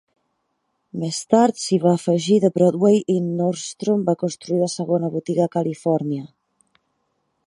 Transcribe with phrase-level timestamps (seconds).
[1.01, 5.53] Més tard, s'hi va afegir The Broadway i Nordstrom va construir la segona botiga a
[5.59, 6.27] Califòrnia.